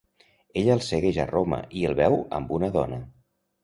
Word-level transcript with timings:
Ella 0.61 0.73
el 0.77 0.81
segueix 0.87 1.21
a 1.25 1.27
Roma 1.33 1.61
i 1.83 1.87
el 1.93 1.97
veu 2.03 2.19
amb 2.41 2.59
una 2.61 2.75
dona. 2.83 3.05